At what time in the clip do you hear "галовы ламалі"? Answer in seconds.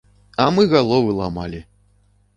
0.71-1.61